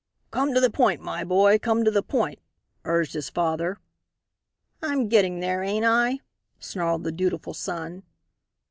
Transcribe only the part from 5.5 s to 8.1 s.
ain't I?" snarled the dutiful son.